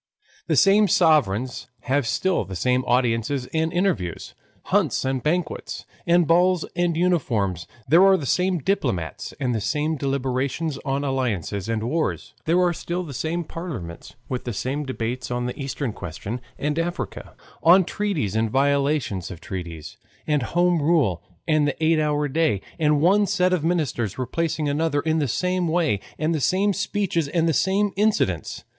The 0.47 0.55
same 0.55 0.87
sovereigns 0.87 1.67
have 1.81 2.07
still 2.07 2.43
the 2.43 2.55
same 2.55 2.83
audiences 2.85 3.45
and 3.53 3.71
interviews, 3.71 4.33
hunts 4.63 5.05
and 5.05 5.21
banquets, 5.21 5.85
and 6.07 6.25
balls 6.25 6.65
and 6.75 6.97
uniforms; 6.97 7.67
there 7.87 8.03
are 8.07 8.17
the 8.17 8.25
same 8.25 8.57
diplomats 8.57 9.31
and 9.39 9.53
the 9.53 9.61
same 9.61 9.97
deliberations 9.97 10.79
on 10.85 11.03
alliances 11.03 11.69
and 11.69 11.83
wars; 11.83 12.33
there 12.45 12.59
are 12.59 12.73
still 12.73 13.03
the 13.03 13.13
same 13.13 13.43
parliaments, 13.43 14.15
with 14.27 14.43
the 14.43 14.53
same 14.53 14.87
debates 14.87 15.29
on 15.29 15.45
the 15.45 15.61
Eastern 15.61 15.93
question 15.93 16.41
and 16.57 16.79
Africa, 16.79 17.35
on 17.61 17.83
treaties 17.83 18.35
and 18.35 18.49
violations 18.49 19.29
of 19.29 19.39
treaties, 19.39 19.97
and 20.25 20.41
Home 20.57 20.81
Rule 20.81 21.21
and 21.47 21.67
the 21.67 21.77
eight 21.83 21.99
hour 21.99 22.27
day; 22.27 22.61
and 22.79 23.01
one 23.01 23.27
set 23.27 23.53
of 23.53 23.63
ministers 23.63 24.17
replacing 24.17 24.67
another 24.67 25.01
in 25.01 25.19
the 25.19 25.27
same 25.27 25.67
way, 25.67 25.99
and 26.17 26.33
the 26.33 26.41
same 26.41 26.73
speeches 26.73 27.27
and 27.27 27.47
the 27.47 27.53
same 27.53 27.91
incidents. 27.95 28.63